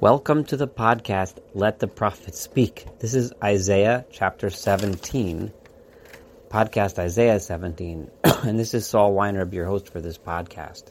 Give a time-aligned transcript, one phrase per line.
[0.00, 2.86] Welcome to the podcast, Let the Prophet Speak.
[3.00, 5.52] This is Isaiah chapter 17,
[6.48, 8.08] podcast Isaiah 17.
[8.44, 10.84] and this is Saul Weinreb, your host for this podcast.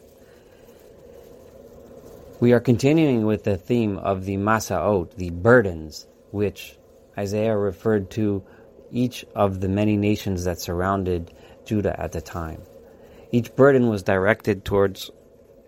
[2.41, 6.75] We are continuing with the theme of the Masaot, the burdens, which
[7.17, 8.43] Isaiah referred to
[8.91, 11.33] each of the many nations that surrounded
[11.63, 12.61] Judah at the time.
[13.31, 15.11] Each burden was directed towards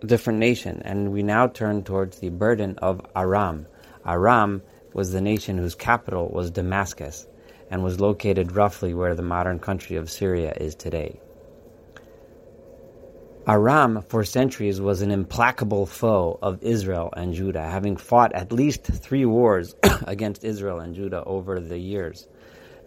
[0.06, 3.66] different nation, and we now turn towards the burden of Aram.
[4.06, 7.26] Aram was the nation whose capital was Damascus
[7.70, 11.20] and was located roughly where the modern country of Syria is today.
[13.46, 18.84] Aram, for centuries, was an implacable foe of Israel and Judah, having fought at least
[18.84, 19.74] three wars
[20.06, 22.26] against Israel and Judah over the years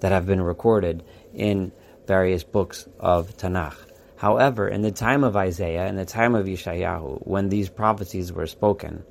[0.01, 1.71] that have been recorded in
[2.05, 3.75] various books of Tanakh.
[4.23, 8.47] However, in the time of Isaiah and the time of Yeshayahu, when these prophecies were
[8.47, 9.03] spoken,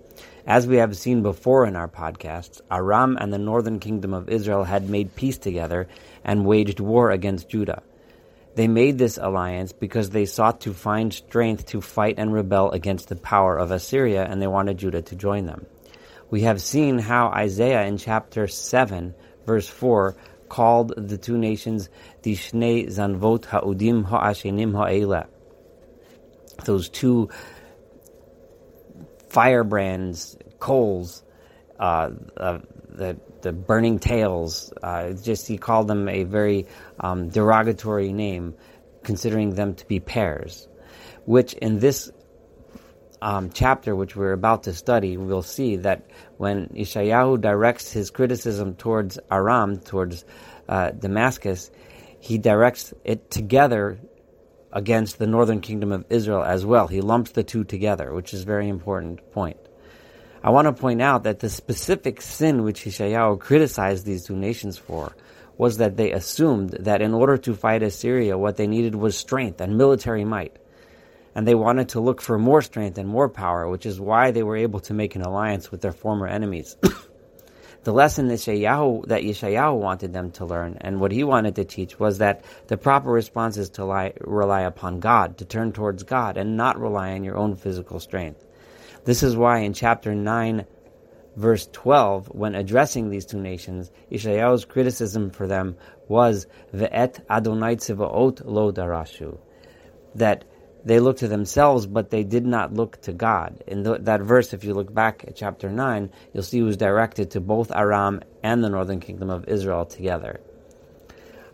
[0.47, 4.65] as we have seen before in our podcasts, Aram and the northern kingdom of Israel
[4.65, 5.87] had made peace together
[6.25, 7.83] and waged war against Judah.
[8.55, 13.11] They made this alliance because they sought to find strength to fight and rebel against
[13.11, 15.67] the power of Assyria and they wanted Judah to join them.
[16.31, 20.17] We have seen how Isaiah in chapter 7, verse 4,
[20.53, 21.89] called the two nations
[22.21, 25.27] the Shnei Zanvot Ha'udim Ha'ashenim Ha'ela.
[26.67, 27.31] Those two
[29.31, 31.23] firebrands, coals,
[31.81, 32.59] uh, uh,
[32.91, 34.75] the the burning tails.
[34.83, 36.67] Uh, just he called them a very
[37.01, 38.55] um, derogatory name,
[39.03, 40.69] considering them to be pears,
[41.25, 42.13] which in this
[43.23, 48.75] um, chapter, which we're about to study, we'll see that when Ishayahu directs his criticism
[48.75, 50.25] towards Aram, towards
[50.69, 51.71] uh, Damascus,
[52.19, 54.01] he directs it together
[54.73, 56.89] against the northern kingdom of Israel as well.
[56.89, 59.59] He lumps the two together, which is a very important point.
[60.43, 64.79] I want to point out that the specific sin which Ishayahu criticized these two nations
[64.79, 65.15] for
[65.57, 69.61] was that they assumed that in order to fight Assyria, what they needed was strength
[69.61, 70.57] and military might
[71.35, 74.43] and they wanted to look for more strength and more power, which is why they
[74.43, 76.77] were able to make an alliance with their former enemies.
[77.85, 81.65] the lesson that Yeshayahu, that Yeshayahu wanted them to learn, and what he wanted to
[81.65, 86.03] teach, was that the proper response is to lie, rely upon God, to turn towards
[86.03, 88.47] God, and not rely on your own physical strength.
[89.05, 90.67] This is why in chapter 9,
[91.37, 95.77] verse 12, when addressing these two nations, Yeshayahu's criticism for them
[96.09, 99.39] was, Ve'et Adonai Tzivaot lo darashu,
[100.15, 100.45] that
[100.85, 103.63] they looked to themselves, but they did not look to God.
[103.67, 106.77] In the, that verse, if you look back at chapter 9, you'll see it was
[106.77, 110.41] directed to both Aram and the northern kingdom of Israel together.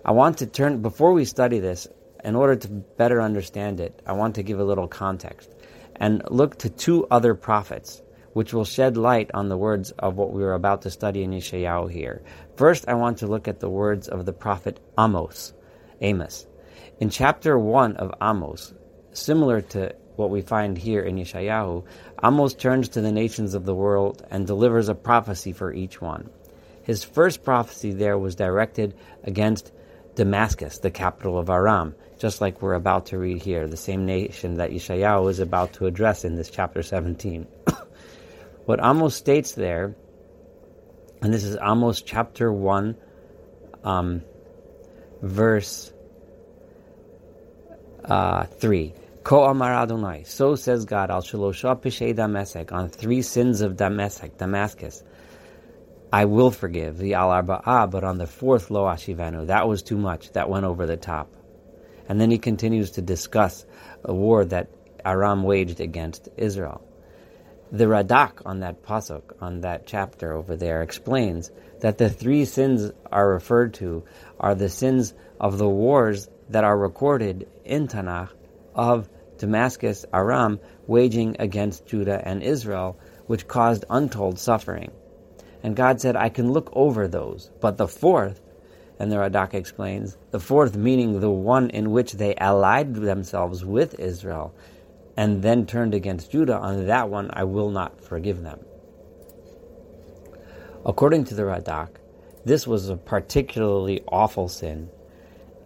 [0.05, 1.87] I want to turn, before we study this,
[2.25, 5.55] in order to better understand it, I want to give a little context
[5.97, 8.03] and look to two other prophets,
[8.33, 11.33] which will shed light on the words of what we are about to study in
[11.33, 12.23] Yeshayahu here.
[12.57, 15.53] First, I want to look at the words of the prophet Amos,
[16.01, 16.47] Amos.
[17.01, 18.73] In chapter 1 of Amos,
[19.13, 21.85] similar to what we find here in Yeshayahu,
[22.23, 26.29] Amos turns to the nations of the world and delivers a prophecy for each one.
[26.83, 29.73] His first prophecy there was directed against
[30.17, 34.57] Damascus, the capital of Aram, just like we're about to read here, the same nation
[34.57, 37.47] that Yeshayahu is about to address in this chapter 17.
[38.65, 39.95] what Amos states there,
[41.23, 42.97] and this is Amos chapter 1,
[43.85, 44.23] um,
[45.23, 45.93] verse
[48.09, 48.95] uh, 3.
[49.23, 54.39] Ko Amar Adonai, so says God, Al Shalosha Pishei Damesek, on three sins of Damesek,
[54.39, 55.03] Damascus.
[56.11, 59.99] I will forgive the Al Arba'ah, but on the fourth Lo Ashivanu, that was too
[59.99, 61.31] much, that went over the top.
[62.09, 63.67] And then he continues to discuss
[64.03, 64.71] a war that
[65.05, 66.88] Aram waged against Israel.
[67.71, 72.93] The Radak on that pasuk, on that chapter over there, explains that the three sins
[73.13, 74.05] are referred to
[74.41, 78.31] are the sins of the wars that are recorded in Tanakh
[78.75, 84.91] of Damascus, Aram, waging against Judah and Israel, which caused untold suffering.
[85.63, 87.51] And God said, I can look over those.
[87.61, 88.41] But the fourth,
[88.99, 94.01] and the Radak explains, the fourth meaning the one in which they allied themselves with
[94.01, 94.55] Israel
[95.19, 98.61] and then turned against Judah, on that one I will not forgive them.
[100.87, 101.89] According to the Radak,
[102.45, 104.89] this was a particularly awful sin,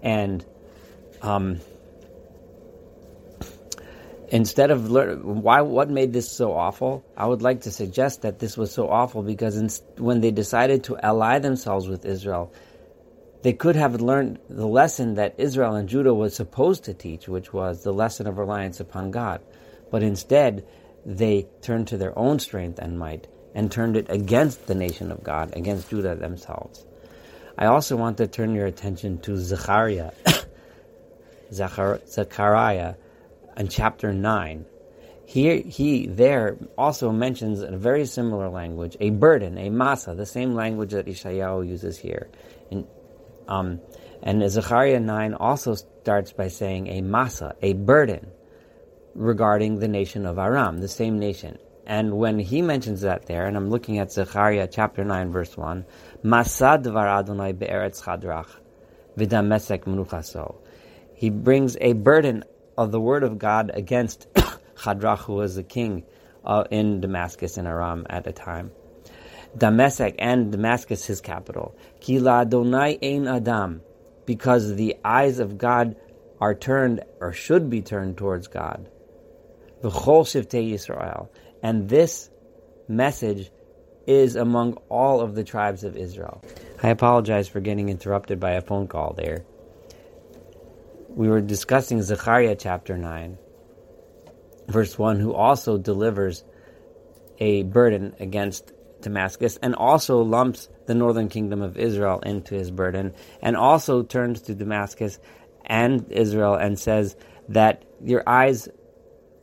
[0.03, 0.43] and
[1.21, 1.61] um,
[4.29, 8.57] instead of why what made this so awful i would like to suggest that this
[8.57, 9.69] was so awful because in,
[10.03, 12.51] when they decided to ally themselves with israel
[13.43, 17.53] they could have learned the lesson that israel and judah was supposed to teach which
[17.53, 19.41] was the lesson of reliance upon god
[19.91, 20.65] but instead
[21.05, 25.23] they turned to their own strength and might and turned it against the nation of
[25.23, 26.85] God, against Judah themselves.
[27.59, 30.13] I also want to turn your attention to Zechariah,
[31.53, 32.95] Zechariah,
[33.57, 34.65] in chapter 9.
[35.27, 40.27] Here, he there also mentions in a very similar language, a burden, a masa, the
[40.27, 42.29] same language that Ishayahu uses here.
[42.71, 42.87] And,
[43.53, 43.81] um,
[44.23, 48.31] and Zechariah 9 also starts by saying a masa, a burden,
[49.15, 51.59] regarding the nation of Aram, the same nation.
[51.87, 55.85] And when he mentions that there, and I'm looking at Zechariah chapter 9 verse 1,
[56.25, 58.49] Masad var Adonai be'eretz chadrach,
[59.19, 60.57] v'damesek menuchaso.
[61.15, 62.45] He brings a burden
[62.79, 64.33] of the word of God against
[64.77, 66.05] Chadrach, who was the king
[66.45, 68.71] uh, in Damascus in Aram at the time.
[69.57, 71.77] Damascus and Damascus, his capital.
[72.01, 73.83] Kila Adonai ein Adam,
[74.25, 75.97] because the eyes of God
[76.41, 78.89] are turned or should be turned towards God.
[79.83, 81.29] The V'chol shivtei Yisrael,
[81.63, 82.31] and this
[82.89, 83.51] message
[84.07, 86.43] is among all of the tribes of Israel.
[86.83, 89.45] I apologize for getting interrupted by a phone call there.
[91.09, 93.39] We were discussing Zechariah chapter 9,
[94.67, 96.43] verse 1, who also delivers
[97.39, 98.73] a burden against
[99.03, 104.43] Damascus and also lumps the northern kingdom of Israel into his burden and also turns
[104.43, 105.19] to Damascus
[105.65, 107.17] and Israel and says
[107.49, 108.69] that your eyes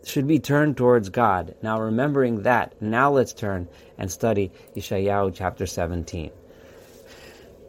[0.03, 1.55] should be turned towards God.
[1.61, 3.67] Now, remembering that, now let's turn
[3.97, 6.31] and study Yeshayahu chapter 17.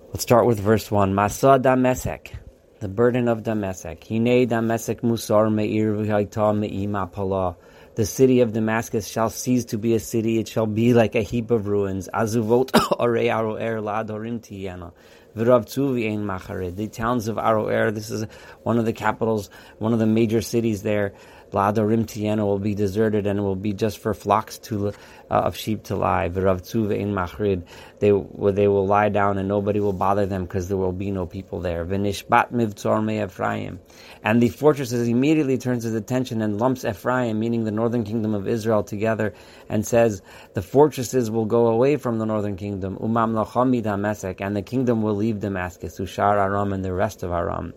[0.09, 1.13] Let's start with verse 1.
[1.13, 2.33] Masa Damesek,
[2.81, 4.09] the burden of Damesek.
[4.09, 7.57] Hine Damesek Musar Meir V'haita Me'ima Pala.
[8.01, 11.21] The city of Damascus shall cease to be a city, it shall be like a
[11.21, 12.09] heap of ruins.
[12.15, 14.93] Azuvot Aroer Ladorim Tiyana.
[15.35, 18.25] The towns of Aroer, this is
[18.63, 21.13] one of the capitals, one of the major cities there.
[21.53, 24.93] La'adorim Tiena will be deserted and it will be just for flocks to, uh,
[25.31, 26.29] of sheep to lie.
[26.29, 27.65] V'ravtzuv in machrid.
[27.99, 31.27] They, they will lie down and nobody will bother them because there will be no
[31.27, 31.85] people there.
[31.85, 33.81] V'nishbat mivtzor me Ephraim.
[34.23, 38.47] And the fortresses immediately turns his attention and lumps Ephraim, meaning the northern kingdom of
[38.49, 39.35] Israel, together
[39.69, 40.23] and says,
[40.55, 42.97] the fortresses will go away from the northern kingdom.
[42.97, 47.75] Umam Mesek, and the kingdom will leave Damascus, Ushar Aram and the rest of Aram.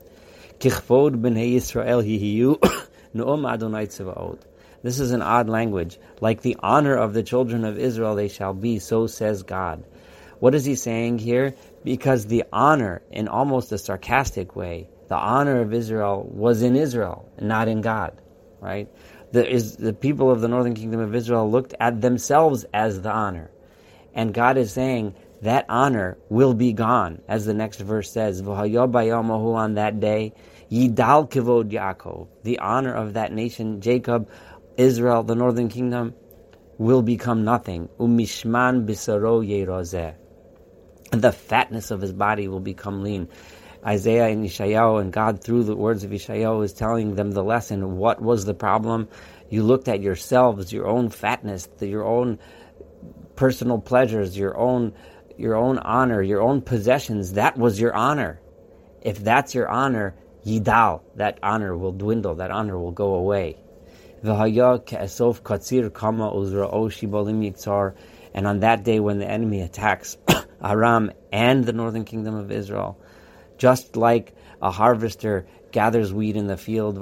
[0.59, 2.89] Kichvod b'nei Yisrael hihiyu.
[3.13, 5.99] This is an odd language.
[6.19, 9.83] Like the honor of the children of Israel they shall be, so says God.
[10.39, 11.55] What is he saying here?
[11.83, 17.29] Because the honor, in almost a sarcastic way, the honor of Israel was in Israel
[17.39, 18.19] not in God,
[18.59, 18.89] right?
[19.31, 23.11] The, is, the people of the northern kingdom of Israel looked at themselves as the
[23.11, 23.51] honor.
[24.13, 29.73] And God is saying that honor will be gone, as the next verse says, on
[29.75, 30.33] that day,
[30.73, 34.27] Yidal Kivod Yaakov, the honor of that nation, Jacob,
[34.75, 36.15] Israel, the northern kingdom,
[36.79, 37.89] will become nothing.
[37.99, 40.15] Umishman bisaro yerozeh.
[41.11, 43.29] The fatness of his body will become lean.
[43.85, 47.97] Isaiah and Ishayahu and God through the words of Ishayahu is telling them the lesson.
[47.97, 49.09] What was the problem?
[49.51, 52.39] You looked at yourselves, your own fatness, your own
[53.35, 54.93] personal pleasures, your own
[55.37, 57.33] your own honor, your own possessions.
[57.33, 58.39] That was your honor.
[59.01, 63.57] If that's your honor, Yidal, that honor will dwindle, that honor will go away.
[68.35, 70.17] And on that day when the enemy attacks
[70.63, 72.97] Aram and the northern kingdom of Israel,
[73.57, 76.95] just like a harvester gathers wheat in the field,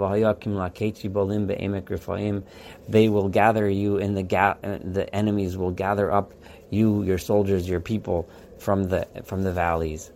[2.89, 6.33] they will gather you in the ga- the enemies will gather up
[6.69, 10.11] you, your soldiers, your people from the from the valleys.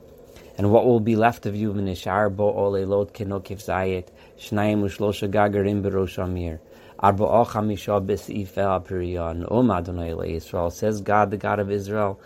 [0.58, 4.08] And what will be left of you, Minishar bo olelot kenokif zayit,
[4.40, 6.62] shnayim ushlosha gagarim berosh amir.
[6.98, 12.22] Arba ochamisha b'sifel apiriyon, om Adonai Israel, says God, the God of Israel.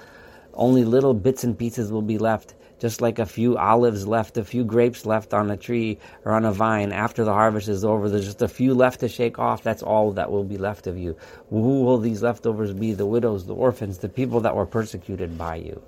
[0.54, 4.44] Only little bits and pieces will be left, just like a few olives left, a
[4.44, 8.10] few grapes left on a tree or on a vine after the harvest is over.
[8.10, 9.64] There's just a few left to shake off.
[9.64, 11.18] That's all that will be left of you.
[11.50, 12.94] Who will these leftovers be?
[12.94, 15.82] The widows, the orphans, the people that were persecuted by you.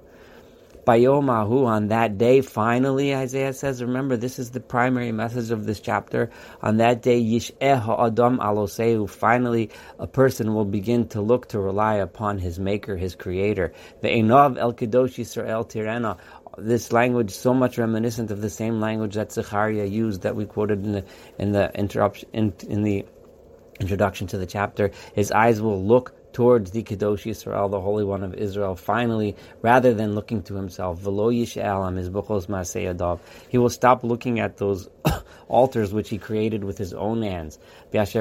[0.85, 5.79] Bayomahu on that day, finally, Isaiah says, remember, this is the primary message of this
[5.79, 6.31] chapter.
[6.61, 9.69] On that day, Yish'eh Adam Aloseu, finally,
[9.99, 13.73] a person will begin to look to rely upon his maker, his creator.
[14.03, 16.17] Ve'enov El Kedosh Yisrael Tirena,
[16.57, 20.83] this language so much reminiscent of the same language that Zechariah used that we quoted
[20.83, 21.05] in the
[21.37, 23.05] in the interruption in, in the
[23.79, 24.91] introduction to the chapter.
[25.13, 29.93] His eyes will look towards the Kadosh Yisrael, the Holy One of Israel, finally, rather
[29.93, 31.01] than looking to himself.
[31.01, 31.07] He
[33.57, 34.89] will stop looking at those
[35.47, 37.59] altars which he created with his own hands.
[37.91, 38.11] Those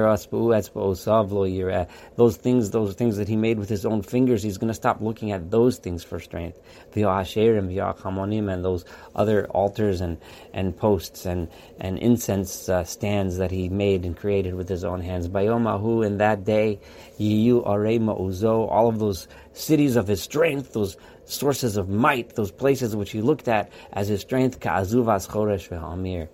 [2.37, 5.31] things, those things that he made with his own fingers, he's going to stop looking
[5.31, 6.59] at those things for strength.
[6.97, 10.19] And those other altars and,
[10.53, 11.49] and posts and,
[11.79, 15.27] and incense uh, stands that he made and created with his own hands.
[15.27, 16.81] In that day,
[17.19, 22.51] Yiyu Arema Uzo, all of those cities of his strength, those sources of might, those
[22.51, 26.29] places which he looked at as his strength, Ka'azuvas Choresh ve'amir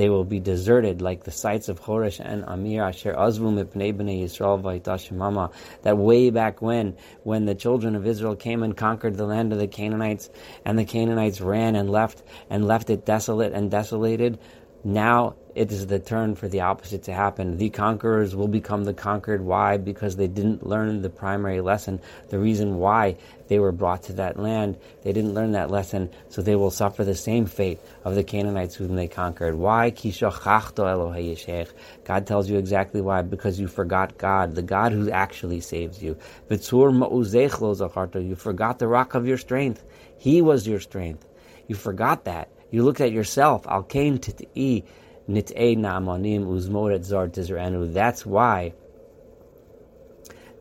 [0.00, 4.22] they will be deserted like the sites of Horesh and Amir Asher Azvu Mipnei Bnei
[4.22, 5.52] Yisrael Vaitashimama.
[5.82, 9.58] That way back when, when the children of Israel came and conquered the land of
[9.58, 10.30] the Canaanites,
[10.64, 14.38] and the Canaanites ran and left and left it desolate and desolated.
[14.82, 17.58] Now it is the turn for the opposite to happen.
[17.58, 19.42] The conquerors will become the conquered.
[19.42, 19.76] Why?
[19.76, 22.00] Because they didn't learn the primary lesson.
[22.28, 23.16] The reason why
[23.48, 27.04] they were brought to that land, they didn't learn that lesson, so they will suffer
[27.04, 29.56] the same fate of the Canaanites whom they conquered.
[29.56, 29.90] Why?
[29.90, 33.22] God tells you exactly why.
[33.22, 36.16] Because you forgot God, the God who actually saves you.
[36.48, 39.84] You forgot the rock of your strength.
[40.16, 41.26] He was your strength.
[41.66, 42.48] You forgot that.
[42.70, 43.66] You looked at yourself.
[43.66, 44.84] Al kain tit'i
[45.28, 47.92] nit'e na'amanim uzmoret zar tizranu.
[47.92, 48.72] That's why.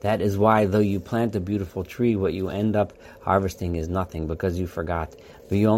[0.02, 3.90] That is why, though you plant a beautiful tree, what you end up harvesting is
[3.90, 5.14] nothing because you forgot.
[5.52, 5.76] Maybe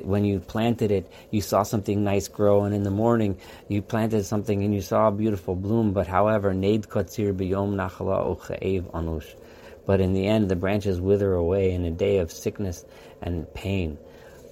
[0.00, 4.24] when you planted it, you saw something nice grow, and in the morning you planted
[4.24, 5.92] something and you saw a beautiful bloom.
[5.92, 6.52] But however,
[9.86, 12.84] but in the end the branches wither away in a day of sickness
[13.22, 13.98] and pain.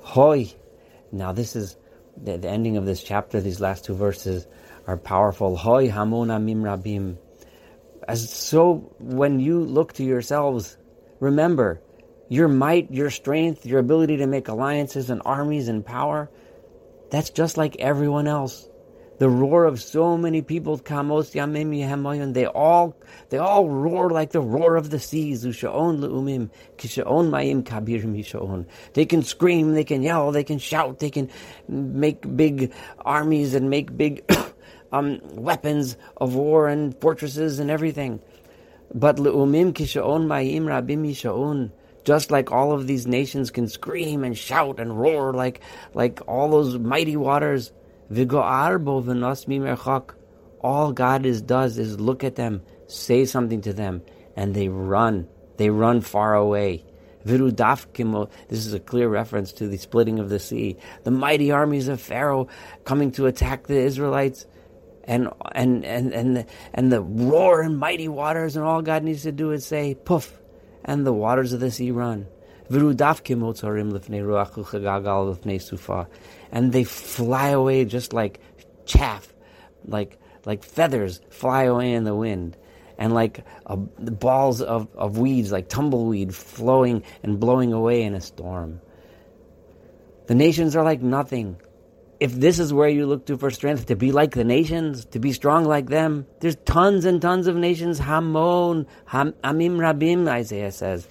[0.00, 0.52] Hoy!
[1.12, 1.76] Now this is
[2.16, 4.46] the, the ending of this chapter, these last two verses
[4.86, 5.56] are powerful.
[5.56, 7.16] Hoy hamona mim rabim.
[8.06, 10.76] As so when you look to yourselves,
[11.20, 11.80] remember
[12.28, 16.30] your might, your strength, your ability to make alliances and armies and power,
[17.10, 18.68] that's just like everyone else
[19.18, 22.96] the roar of so many people, Kamos they all
[23.30, 25.44] they all roar like the roar of the seas.
[25.44, 26.48] Mayim
[27.68, 28.66] Yishaon.
[28.94, 31.30] They can scream, they can yell, they can shout, they can
[31.68, 34.24] make big armies and make big
[34.92, 38.20] um, weapons of war and fortresses and everything.
[38.94, 41.70] But Leumim Kishaon Mayim Rabim
[42.04, 45.60] just like all of these nations can scream and shout and roar like
[45.92, 47.70] like all those mighty waters
[50.60, 54.02] all God is does is look at them, say something to them,
[54.34, 55.28] and they run.
[55.56, 56.84] They run far away.
[57.24, 57.40] This
[58.50, 60.78] is a clear reference to the splitting of the sea.
[61.04, 62.48] The mighty armies of Pharaoh
[62.84, 64.46] coming to attack the Israelites,
[65.04, 69.24] and and and and the, and the roar and mighty waters, and all God needs
[69.24, 70.32] to do is say poof,
[70.84, 72.26] and the waters of the sea run
[76.52, 78.40] and they fly away just like
[78.84, 79.32] chaff,
[79.84, 82.56] like like feathers fly away in the wind,
[82.98, 88.20] and like uh, balls of, of weeds, like tumbleweed, flowing and blowing away in a
[88.20, 88.80] storm.
[90.26, 91.56] The nations are like nothing.
[92.20, 95.20] If this is where you look to for strength, to be like the nations, to
[95.20, 97.98] be strong like them, there's tons and tons of nations.
[98.00, 101.06] Hamon, ham, Amim Rabim, Isaiah says.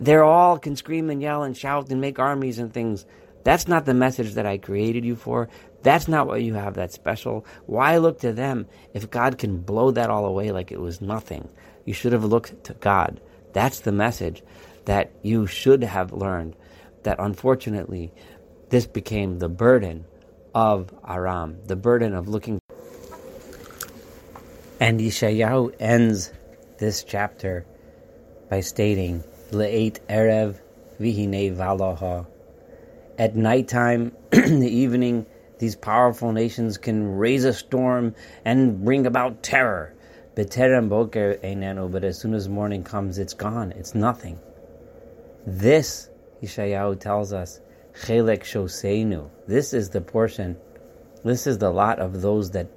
[0.00, 3.04] They're all can scream and yell and shout and make armies and things.
[3.44, 5.48] That's not the message that I created you for.
[5.82, 7.46] That's not what you have that's special.
[7.66, 11.48] Why look to them if God can blow that all away like it was nothing?
[11.84, 13.20] You should have looked to God.
[13.52, 14.42] That's the message
[14.86, 16.56] that you should have learned.
[17.02, 18.12] That unfortunately,
[18.68, 20.04] this became the burden
[20.54, 22.60] of Aram, the burden of looking.
[24.78, 26.32] And Yeshayahu ends
[26.78, 27.66] this chapter
[28.48, 30.58] by stating, Le'et Erev
[31.00, 32.26] Vihine Valaha
[33.20, 35.26] at nighttime, in the evening,
[35.58, 38.14] these powerful nations can raise a storm
[38.46, 39.94] and bring about terror.
[40.38, 43.72] Oh, but as soon as morning comes, it's gone.
[43.72, 44.40] It's nothing.
[45.46, 46.08] This,
[46.42, 47.60] Yeshayahu tells us,
[48.04, 49.28] Chelek Shoseinu.
[49.46, 50.56] This is the portion,
[51.22, 52.68] this is the lot of those that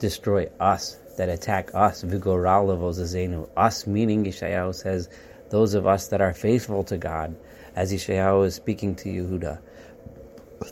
[0.00, 2.02] destroy us, that attack us.
[2.02, 5.08] Vigoral Us meaning, Yeshayahu says,
[5.50, 7.36] those of us that are faithful to God,
[7.74, 9.60] as Yeshayahu is speaking to Yehuda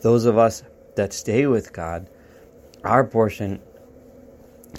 [0.03, 0.63] those of us
[0.97, 2.09] that stay with God,
[2.85, 3.61] our portion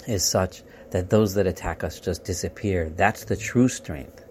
[0.06, 2.88] is such that those that attack us just disappear.
[2.90, 4.24] That's the true strength.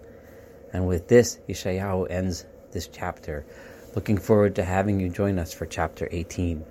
[0.72, 3.46] And with this, Yeshayahu ends this chapter.
[3.94, 6.64] Looking forward to having you join us for chapter 18.